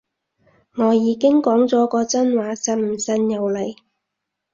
[0.77, 3.75] 我已經講咗個真話，信唔信由你